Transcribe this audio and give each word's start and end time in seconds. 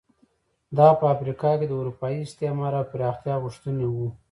دا 0.77 0.87
په 0.99 1.05
افریقا 1.15 1.51
کې 1.59 1.65
د 1.69 1.73
اروپایي 1.81 2.19
استعمار 2.23 2.71
او 2.79 2.85
پراختیا 2.93 3.35
غوښتنې 3.43 3.87
وو. 3.89 4.07